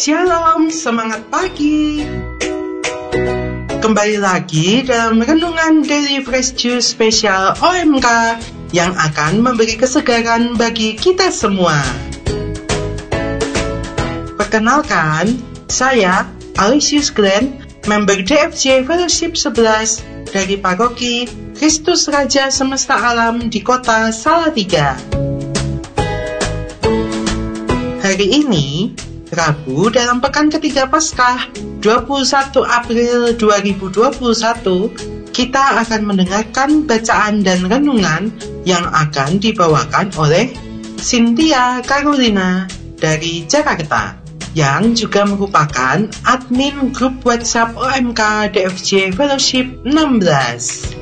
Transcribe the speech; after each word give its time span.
Shalom, 0.00 0.72
semangat 0.72 1.28
pagi. 1.28 2.00
Kembali 3.84 4.16
lagi 4.16 4.80
dalam 4.80 5.20
renungan 5.20 5.84
Daily 5.84 6.24
Fresh 6.24 6.56
Juice 6.56 6.96
spesial 6.96 7.52
OMK 7.60 8.08
yang 8.72 8.96
akan 8.96 9.44
memberi 9.44 9.76
kesegaran 9.76 10.56
bagi 10.56 10.96
kita 10.96 11.28
semua. 11.28 11.76
Perkenalkan, 14.40 15.36
saya 15.68 16.24
Alicius 16.56 17.12
Glenn, 17.12 17.60
member 17.84 18.24
DFJ 18.24 18.88
Fellowship 18.88 19.36
11 19.36 20.32
dari 20.32 20.56
Paroki 20.56 21.28
Kristus 21.52 22.08
Raja 22.08 22.48
Semesta 22.48 22.96
Alam 22.96 23.52
di 23.52 23.60
kota 23.60 24.08
Salatiga. 24.16 24.96
Hari 28.00 28.26
ini, 28.32 28.96
Rabu 29.30 29.94
dalam 29.94 30.18
pekan 30.18 30.50
ketiga 30.50 30.90
Paskah 30.90 31.54
21 31.78 32.66
April 32.66 33.38
2021 33.38 35.30
kita 35.30 35.86
akan 35.86 36.02
mendengarkan 36.02 36.82
bacaan 36.82 37.46
dan 37.46 37.62
renungan 37.70 38.34
yang 38.66 38.82
akan 38.90 39.38
dibawakan 39.38 40.10
oleh 40.18 40.50
Cynthia 40.98 41.78
Carolina 41.86 42.66
dari 42.98 43.46
Jakarta 43.46 44.18
yang 44.58 44.98
juga 44.98 45.22
merupakan 45.22 46.10
admin 46.26 46.90
grup 46.90 47.22
WhatsApp 47.22 47.78
OMK 47.78 48.50
DFJ 48.50 49.14
Fellowship 49.14 49.70
16. 49.86 50.98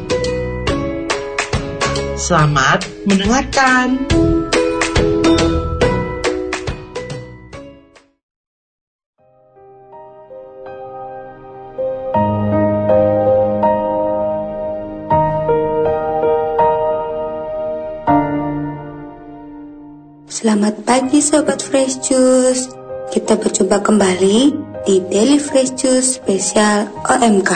Selamat 2.20 2.84
mendengarkan. 3.08 4.04
Selamat 20.38 20.86
pagi 20.86 21.18
Sobat 21.18 21.58
Fresh 21.58 22.06
Juice. 22.06 22.70
Kita 23.10 23.42
berjumpa 23.42 23.82
kembali 23.82 24.54
di 24.86 25.02
Daily 25.10 25.42
Fresh 25.42 25.74
Juice 25.74 26.22
spesial 26.22 26.86
OMK 27.10 27.50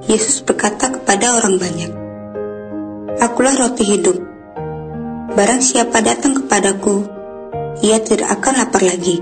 Yesus 0.05 0.45
berkata 0.45 0.93
kepada 0.93 1.41
orang 1.41 1.57
banyak 1.57 2.08
Akulah 3.19 3.51
roti 3.59 3.83
hidup. 3.83 4.15
Barang 5.35 5.59
siapa 5.59 5.99
datang 6.07 6.39
kepadaku, 6.39 7.03
ia 7.83 7.99
tidak 7.99 8.39
akan 8.39 8.63
lapar 8.63 8.87
lagi. 8.87 9.19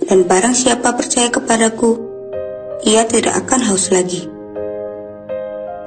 Dan 0.00 0.24
barang 0.24 0.56
siapa 0.56 0.96
percaya 0.96 1.28
kepadaku, 1.28 2.00
ia 2.88 3.04
tidak 3.04 3.36
akan 3.44 3.68
haus 3.68 3.92
lagi. 3.92 4.24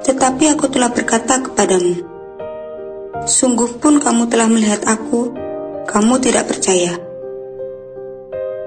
Tetapi 0.06 0.54
aku 0.54 0.70
telah 0.70 0.94
berkata 0.94 1.42
kepadamu, 1.42 1.98
sungguh 3.26 3.74
pun 3.82 3.98
kamu 3.98 4.30
telah 4.30 4.46
melihat 4.46 4.86
aku, 4.86 5.34
kamu 5.90 6.22
tidak 6.22 6.46
percaya. 6.46 6.94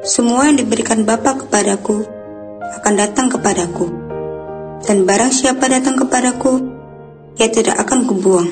Semua 0.03 0.51
yang 0.51 0.59
diberikan 0.59 1.07
Bapa 1.07 1.47
kepadaku 1.47 2.03
akan 2.75 2.93
datang 2.99 3.31
kepadaku. 3.31 3.87
Dan 4.83 5.07
barang 5.07 5.31
siapa 5.31 5.71
datang 5.71 5.95
kepadaku, 5.95 6.76
ia 7.37 7.47
tidak 7.53 7.77
akan 7.85 8.09
kubuang. 8.09 8.49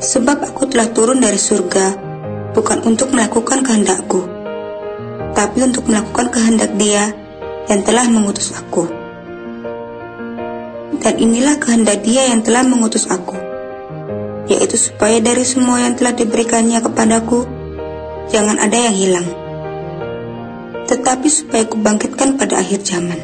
Sebab 0.00 0.40
aku 0.40 0.72
telah 0.72 0.88
turun 0.92 1.20
dari 1.20 1.36
surga, 1.36 1.86
bukan 2.56 2.80
untuk 2.88 3.12
melakukan 3.12 3.60
kehendakku, 3.60 4.24
tapi 5.36 5.58
untuk 5.60 5.84
melakukan 5.84 6.32
kehendak 6.32 6.72
dia 6.80 7.12
yang 7.68 7.84
telah 7.84 8.08
mengutus 8.08 8.56
aku. 8.56 8.88
Dan 10.96 11.14
inilah 11.20 11.60
kehendak 11.60 12.00
dia 12.00 12.32
yang 12.32 12.40
telah 12.40 12.64
mengutus 12.64 13.04
aku, 13.12 13.36
yaitu 14.48 14.80
supaya 14.80 15.20
dari 15.20 15.44
semua 15.44 15.84
yang 15.84 15.92
telah 15.92 16.16
diberikannya 16.16 16.80
kepadaku, 16.80 17.44
jangan 18.32 18.56
ada 18.56 18.80
yang 18.80 18.96
hilang. 18.96 19.28
Tetapi 20.88 21.28
supaya 21.28 21.68
kubangkitkan 21.68 22.40
pada 22.40 22.64
akhir 22.64 22.80
zaman. 22.80 23.20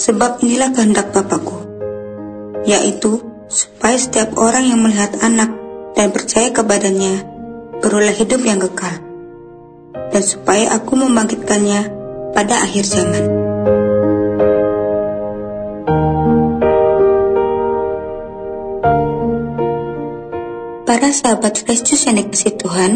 Sebab 0.00 0.40
inilah 0.46 0.72
kehendak 0.72 1.10
Bapakku, 1.10 1.67
yaitu 2.66 3.22
supaya 3.48 3.96
setiap 3.98 4.34
orang 4.40 4.66
yang 4.68 4.80
melihat 4.82 5.14
anak 5.20 5.50
dan 5.94 6.14
percaya 6.14 6.54
kepadanya 6.54 7.26
beroleh 7.78 8.14
hidup 8.14 8.42
yang 8.42 8.58
kekal, 8.58 8.98
dan 10.10 10.22
supaya 10.22 10.74
aku 10.74 10.98
membangkitkannya 10.98 11.80
pada 12.34 12.54
akhir 12.62 12.84
zaman. 12.86 13.24
Para 20.88 21.12
sahabat 21.12 21.62
Kristus 21.62 22.08
yang 22.08 22.16
dikasih 22.16 22.56
Tuhan, 22.56 22.92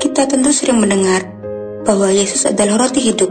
kita 0.00 0.24
tentu 0.24 0.50
sering 0.50 0.80
mendengar 0.80 1.28
bahwa 1.84 2.08
Yesus 2.08 2.48
adalah 2.48 2.88
roti 2.88 3.04
hidup. 3.04 3.30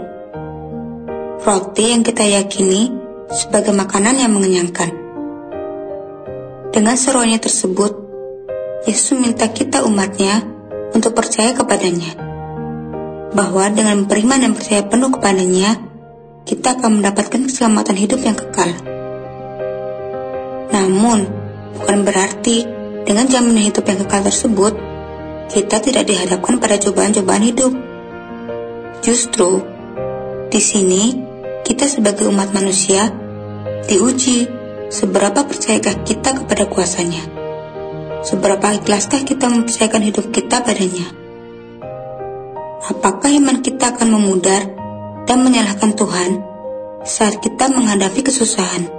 Roti 1.41 1.95
yang 1.95 2.05
kita 2.05 2.27
yakini 2.29 2.93
sebagai 3.33 3.73
makanan 3.73 4.21
yang 4.21 4.31
mengenyangkan. 4.33 4.98
Dengan 6.79 6.95
seruannya 6.95 7.43
tersebut, 7.43 7.91
Yesus 8.87 9.11
minta 9.19 9.51
kita 9.51 9.83
umatnya 9.83 10.47
untuk 10.95 11.11
percaya 11.11 11.51
kepadanya. 11.51 12.15
Bahwa 13.35 13.67
dengan 13.67 14.07
beriman 14.07 14.39
dan 14.39 14.55
percaya 14.55 14.87
penuh 14.87 15.11
kepadanya, 15.11 15.75
kita 16.47 16.79
akan 16.79 17.03
mendapatkan 17.03 17.51
keselamatan 17.51 17.99
hidup 17.99 18.23
yang 18.23 18.39
kekal. 18.39 18.71
Namun, 20.71 21.27
bukan 21.83 21.99
berarti 22.07 22.63
dengan 23.03 23.27
jaminan 23.27 23.67
hidup 23.67 23.83
yang 23.83 23.99
kekal 24.07 24.23
tersebut, 24.23 24.79
kita 25.51 25.83
tidak 25.83 26.07
dihadapkan 26.07 26.63
pada 26.63 26.79
cobaan-cobaan 26.79 27.43
hidup. 27.43 27.75
Justru, 29.03 29.67
di 30.47 30.63
sini 30.63 31.27
kita 31.67 31.91
sebagai 31.91 32.31
umat 32.31 32.55
manusia 32.55 33.11
diuji 33.83 34.58
Seberapa 34.89 35.45
percayakah 35.45 36.01
kita 36.01 36.33
kepada 36.33 36.65
kuasanya? 36.65 37.21
Seberapa 38.25 38.73
ikhlaskah 38.73 39.21
kita 39.21 39.45
mempercayakan 39.45 40.01
hidup 40.01 40.33
kita 40.33 40.65
padanya? 40.65 41.05
Apakah 42.89 43.29
iman 43.37 43.61
kita 43.61 43.93
akan 43.93 44.09
memudar 44.17 44.65
dan 45.29 45.45
menyalahkan 45.45 45.93
Tuhan 45.93 46.41
saat 47.05 47.37
kita 47.37 47.69
menghadapi 47.69 48.25
kesusahan? 48.25 48.89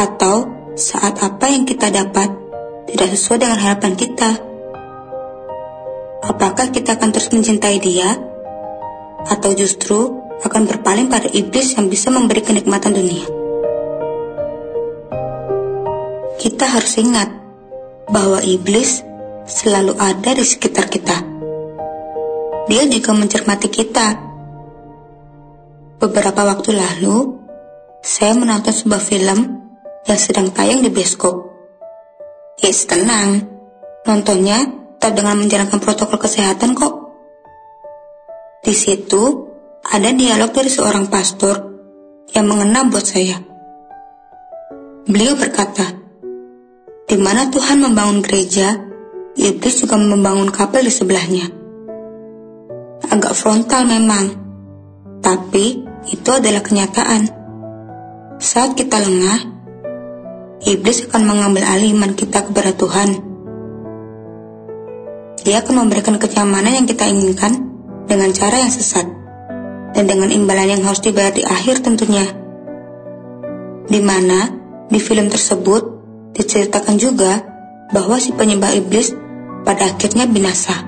Atau 0.00 0.48
saat 0.80 1.20
apa 1.20 1.52
yang 1.52 1.68
kita 1.68 1.92
dapat 1.92 2.32
tidak 2.88 3.08
sesuai 3.20 3.44
dengan 3.44 3.60
harapan 3.60 4.00
kita? 4.00 4.30
Apakah 6.24 6.72
kita 6.72 6.96
akan 6.96 7.12
terus 7.12 7.28
mencintai 7.36 7.84
dia? 7.84 8.16
Atau 9.28 9.52
justru 9.52 10.24
akan 10.40 10.64
berpaling 10.64 11.12
pada 11.12 11.28
iblis 11.28 11.76
yang 11.76 11.92
bisa 11.92 12.08
memberi 12.08 12.40
kenikmatan 12.40 12.96
dunia? 12.96 13.37
Kita 16.48 16.64
harus 16.64 16.96
ingat 16.96 17.28
bahwa 18.08 18.40
iblis 18.40 19.04
selalu 19.44 19.92
ada 20.00 20.32
di 20.32 20.40
sekitar 20.48 20.88
kita. 20.88 21.20
Dia 22.72 22.88
juga 22.88 23.12
mencermati 23.12 23.68
kita. 23.68 24.16
Beberapa 26.00 26.48
waktu 26.48 26.72
lalu, 26.72 27.36
saya 28.00 28.32
menonton 28.32 28.72
sebuah 28.72 29.02
film 29.04 29.60
yang 30.08 30.16
sedang 30.16 30.48
tayang 30.48 30.80
di 30.80 30.88
bioskop. 30.88 31.52
Yes, 32.64 32.88
tenang. 32.88 33.44
Nontonnya 34.08 34.64
tetap 34.96 35.20
dengan 35.20 35.36
menjalankan 35.36 35.84
protokol 35.84 36.16
kesehatan 36.16 36.72
kok. 36.72 37.12
Di 38.64 38.72
situ 38.72 39.52
ada 39.84 40.16
dialog 40.16 40.48
dari 40.56 40.72
seorang 40.72 41.12
pastor 41.12 41.60
yang 42.32 42.48
mengena 42.48 42.88
buat 42.88 43.04
saya. 43.04 43.36
Beliau 45.04 45.36
berkata, 45.36 45.97
di 47.08 47.16
mana 47.16 47.48
Tuhan 47.48 47.80
membangun 47.80 48.20
gereja, 48.20 48.76
iblis 49.32 49.80
juga 49.80 49.96
membangun 49.96 50.52
kapel 50.52 50.84
di 50.84 50.92
sebelahnya. 50.92 51.48
Agak 53.08 53.32
frontal 53.32 53.88
memang, 53.88 54.36
tapi 55.24 55.88
itu 56.12 56.28
adalah 56.28 56.60
kenyataan. 56.60 57.32
Saat 58.36 58.76
kita 58.76 59.00
lengah, 59.00 59.40
iblis 60.68 61.08
akan 61.08 61.24
mengambil 61.24 61.64
alih 61.64 61.96
iman 61.96 62.12
kita 62.12 62.44
kepada 62.44 62.76
Tuhan. 62.76 63.24
Dia 65.48 65.64
akan 65.64 65.88
memberikan 65.88 66.20
kenyamanan 66.20 66.84
yang 66.84 66.86
kita 66.86 67.08
inginkan 67.08 67.72
dengan 68.04 68.36
cara 68.36 68.60
yang 68.60 68.68
sesat 68.68 69.08
dan 69.96 70.04
dengan 70.04 70.28
imbalan 70.28 70.76
yang 70.76 70.84
harus 70.84 71.00
dibayar 71.00 71.32
di 71.32 71.40
akhir 71.40 71.80
tentunya. 71.80 72.28
Di 73.88 74.00
mana 74.04 74.52
di 74.92 75.00
film 75.00 75.32
tersebut 75.32 75.97
diceritakan 76.38 76.96
juga 76.96 77.42
bahwa 77.90 78.22
si 78.22 78.30
penyembah 78.30 78.72
iblis 78.78 79.10
pada 79.66 79.90
akhirnya 79.90 80.30
binasa. 80.30 80.86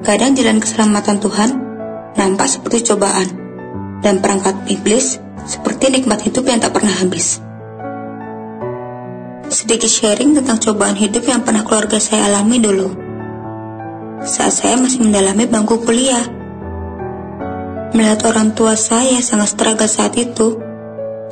Kadang 0.00 0.32
jalan 0.38 0.62
keselamatan 0.62 1.18
Tuhan 1.20 1.50
nampak 2.16 2.48
seperti 2.48 2.88
cobaan 2.88 3.28
dan 4.00 4.24
perangkat 4.24 4.56
iblis 4.70 5.20
seperti 5.44 5.92
nikmat 5.92 6.24
hidup 6.24 6.46
yang 6.48 6.62
tak 6.62 6.72
pernah 6.72 6.94
habis. 6.94 7.42
Sedikit 9.50 9.90
sharing 9.90 10.38
tentang 10.38 10.62
cobaan 10.62 10.94
hidup 10.94 11.26
yang 11.26 11.42
pernah 11.42 11.66
keluarga 11.66 11.98
saya 11.98 12.30
alami 12.30 12.62
dulu. 12.62 12.88
Saat 14.22 14.62
saya 14.62 14.78
masih 14.78 15.02
mendalami 15.02 15.50
bangku 15.50 15.82
kuliah. 15.82 16.22
Melihat 17.90 18.22
orang 18.30 18.54
tua 18.54 18.78
saya 18.78 19.18
sangat 19.18 19.58
struggle 19.58 19.90
saat 19.90 20.14
itu, 20.14 20.62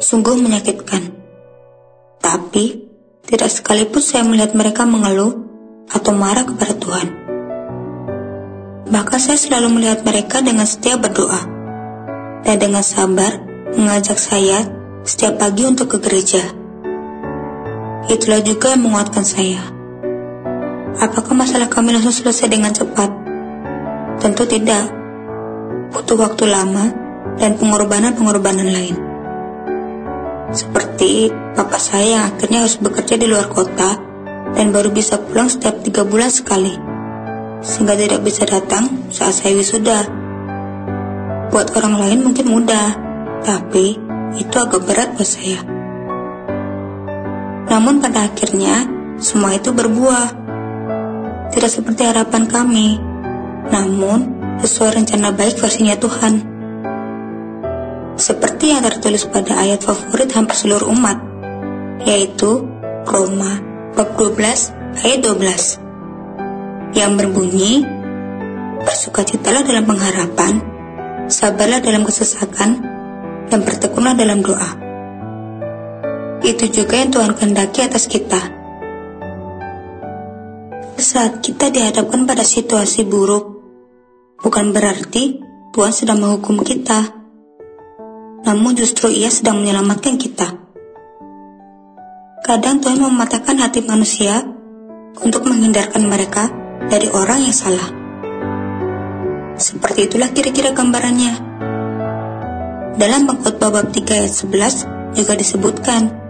sungguh 0.03 0.35
menyakitkan. 0.35 1.18
Tapi, 2.29 2.85
tidak 3.25 3.49
sekalipun 3.49 4.05
saya 4.05 4.21
melihat 4.21 4.53
mereka 4.53 4.85
mengeluh 4.85 5.49
atau 5.89 6.13
marah 6.13 6.45
kepada 6.45 6.77
Tuhan. 6.77 7.09
Bahkan 8.85 9.17
saya 9.17 9.41
selalu 9.41 9.81
melihat 9.81 10.05
mereka 10.05 10.45
dengan 10.45 10.69
setia 10.69 11.01
berdoa 11.01 11.41
dan 12.45 12.57
dengan 12.61 12.85
sabar 12.85 13.33
mengajak 13.73 14.21
saya 14.21 14.61
setiap 15.09 15.41
pagi 15.41 15.65
untuk 15.65 15.97
ke 15.97 16.05
gereja. 16.05 16.45
Itulah 18.13 18.45
juga 18.45 18.77
yang 18.77 18.85
menguatkan 18.85 19.25
saya. 19.25 19.65
Apakah 21.01 21.33
masalah 21.33 21.73
kami 21.73 21.97
langsung 21.97 22.13
selesai 22.13 22.49
dengan 22.53 22.77
cepat? 22.77 23.09
Tentu 24.21 24.45
tidak. 24.45 24.85
Butuh 25.97 26.21
waktu 26.21 26.45
lama 26.45 26.93
dan 27.41 27.57
pengorbanan-pengorbanan 27.57 28.69
lain. 28.69 28.97
Seperti 30.53 30.88
bapak 31.55 31.79
saya 31.79 32.27
akhirnya 32.27 32.67
harus 32.67 32.75
bekerja 32.83 33.15
di 33.15 33.31
luar 33.31 33.47
kota 33.47 34.03
dan 34.59 34.75
baru 34.75 34.91
bisa 34.91 35.23
pulang 35.23 35.47
setiap 35.47 35.79
tiga 35.87 36.03
bulan 36.03 36.27
sekali. 36.27 36.75
Sehingga 37.63 37.95
tidak 37.95 38.27
bisa 38.27 38.43
datang 38.43 39.07
saat 39.15 39.39
saya 39.39 39.55
wisuda. 39.55 40.11
Buat 41.55 41.75
orang 41.79 42.03
lain 42.03 42.19
mungkin 42.27 42.51
mudah, 42.51 42.99
tapi 43.47 43.95
itu 44.39 44.57
agak 44.59 44.83
berat 44.87 45.15
buat 45.15 45.31
saya. 45.31 45.63
Namun 47.71 48.03
pada 48.03 48.27
akhirnya 48.27 48.91
semua 49.23 49.55
itu 49.55 49.71
berbuah. 49.71 50.35
Tidak 51.55 51.71
seperti 51.71 52.07
harapan 52.11 52.51
kami, 52.51 52.99
namun 53.71 54.35
sesuai 54.63 54.99
rencana 54.99 55.31
baik 55.31 55.63
versinya 55.63 55.95
Tuhan. 55.95 56.58
Seperti 58.19 58.75
yang 58.75 58.83
tertulis 58.83 59.31
pada 59.31 59.63
ayat 59.63 59.87
favorit 59.87 60.27
hampir 60.35 60.59
seluruh 60.59 60.91
umat, 60.91 61.23
yaitu 62.03 62.67
Roma 63.07 63.63
bab 63.95 64.19
12 64.19 64.75
ayat 65.07 65.21
12 65.23 66.99
yang 66.99 67.15
berbunyi 67.15 67.87
Bersukacitalah 68.79 69.67
dalam 69.67 69.91
pengharapan, 69.91 70.63
sabarlah 71.27 71.83
dalam 71.83 72.07
kesesakan, 72.07 72.79
dan 73.51 73.61
bertekunlah 73.67 74.15
dalam 74.15 74.39
doa. 74.39 74.71
Itu 76.47 76.71
juga 76.71 77.03
yang 77.03 77.11
Tuhan 77.11 77.35
kehendaki 77.35 77.83
atas 77.83 78.07
kita. 78.07 78.39
Saat 80.95 81.43
kita 81.43 81.75
dihadapkan 81.75 82.23
pada 82.23 82.47
situasi 82.47 83.03
buruk, 83.03 83.67
bukan 84.39 84.71
berarti 84.71 85.43
Tuhan 85.75 85.93
sedang 85.93 86.23
menghukum 86.23 86.63
kita. 86.63 87.18
Namun 88.47 88.79
justru 88.79 89.11
ia 89.11 89.31
sedang 89.33 89.63
menyelamatkan 89.63 90.15
kita. 90.21 90.49
Kadang 92.45 92.81
Tuhan 92.81 93.03
mematahkan 93.03 93.57
hati 93.61 93.83
manusia 93.85 94.41
untuk 95.21 95.45
menghindarkan 95.47 96.07
mereka 96.07 96.49
dari 96.87 97.11
orang 97.11 97.45
yang 97.45 97.57
salah. 97.57 97.89
Seperti 99.59 100.07
itulah 100.07 100.31
kira-kira 100.31 100.71
gambarannya. 100.71 101.35
Dalam 102.99 103.27
pengkhotbah 103.27 103.71
bab 103.71 103.87
3 103.91 104.27
ayat 104.27 104.33
11 104.33 105.19
juga 105.19 105.33
disebutkan 105.35 106.29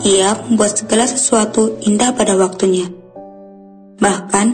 ia 0.00 0.32
membuat 0.48 0.80
segala 0.80 1.04
sesuatu 1.04 1.76
indah 1.84 2.16
pada 2.16 2.32
waktunya. 2.40 2.88
Bahkan, 4.00 4.46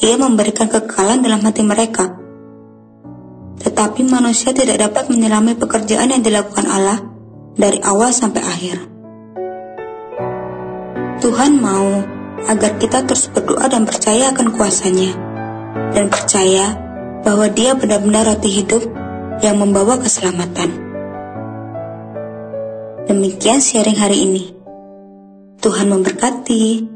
ia 0.00 0.16
memberikan 0.16 0.66
kekekalan 0.66 1.20
dalam 1.20 1.44
hati 1.44 1.60
mereka. 1.60 2.16
Tetapi 3.76 4.08
manusia 4.08 4.56
tidak 4.56 4.80
dapat 4.88 5.12
menyelami 5.12 5.52
pekerjaan 5.52 6.08
yang 6.08 6.24
dilakukan 6.24 6.64
Allah 6.64 6.96
dari 7.60 7.76
awal 7.84 8.08
sampai 8.08 8.40
akhir. 8.40 8.76
Tuhan 11.20 11.60
mau 11.60 12.00
agar 12.48 12.80
kita 12.80 13.04
terus 13.04 13.28
berdoa 13.28 13.68
dan 13.68 13.84
percaya 13.84 14.32
akan 14.32 14.56
kuasanya, 14.56 15.12
dan 15.92 16.08
percaya 16.08 16.72
bahwa 17.20 17.52
dia 17.52 17.76
benar-benar 17.76 18.24
roti 18.24 18.64
hidup 18.64 18.80
yang 19.44 19.60
membawa 19.60 20.00
keselamatan. 20.00 20.72
Demikian 23.12 23.60
sharing 23.60 24.00
hari 24.00 24.24
ini. 24.24 24.56
Tuhan 25.60 25.92
memberkati. 25.92 26.95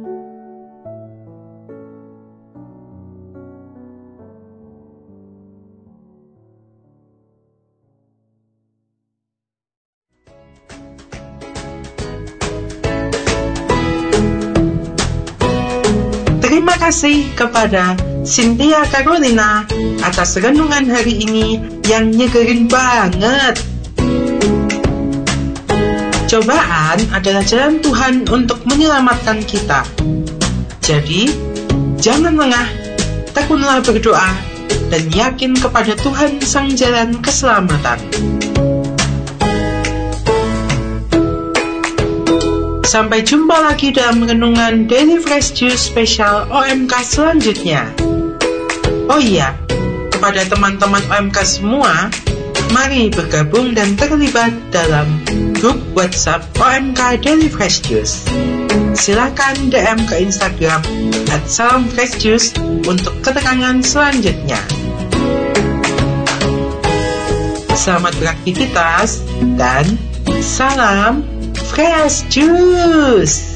Kasih 16.91 17.23
kepada 17.39 17.95
Cynthia 18.27 18.83
Carolina 18.91 19.63
atas 20.03 20.35
renungan 20.35 20.91
hari 20.91 21.23
ini 21.23 21.63
yang 21.87 22.11
nyegerin 22.11 22.67
banget. 22.67 23.63
Cobaan 26.27 26.99
adalah 27.15 27.47
jalan 27.47 27.79
Tuhan 27.79 28.27
untuk 28.27 28.67
menyelamatkan 28.67 29.39
kita. 29.47 29.87
Jadi, 30.83 31.31
jangan 32.03 32.35
lengah, 32.35 32.67
tekunlah 33.39 33.79
berdoa, 33.87 34.35
dan 34.91 35.07
yakin 35.15 35.55
kepada 35.63 35.95
Tuhan 35.95 36.43
Sang 36.43 36.75
Jalan 36.75 37.23
Keselamatan. 37.23 38.03
Sampai 42.91 43.23
jumpa 43.23 43.55
lagi 43.55 43.95
dalam 43.95 44.27
renungan 44.27 44.91
Daily 44.91 45.23
Fresh 45.23 45.55
Juice 45.55 45.95
spesial 45.95 46.51
OMK 46.51 46.91
selanjutnya. 47.07 47.87
Oh 49.07 49.23
iya, 49.23 49.55
kepada 50.11 50.43
teman-teman 50.51 50.99
OMK 51.07 51.39
semua, 51.47 52.11
mari 52.75 53.07
bergabung 53.15 53.79
dan 53.79 53.95
terlibat 53.95 54.51
dalam 54.75 55.07
grup 55.55 55.79
WhatsApp 55.95 56.43
OMK 56.59 57.23
Daily 57.23 57.47
Fresh 57.47 57.87
Juice. 57.87 58.27
Silakan 58.99 59.71
DM 59.71 60.11
ke 60.11 60.27
Instagram 60.27 60.83
at 61.31 61.47
Salam 61.47 61.87
Fresh 61.95 62.19
Juice 62.19 62.59
untuk 62.91 63.15
keterangan 63.23 63.79
selanjutnya. 63.87 64.59
Selamat 67.79 68.19
beraktivitas 68.19 69.23
dan 69.55 69.87
salam 70.43 71.40
Fresh 71.71 72.23
Juice! 72.23 73.50